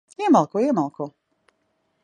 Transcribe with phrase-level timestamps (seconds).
[0.21, 0.55] Iemalko.
[0.61, 1.05] Iemalko.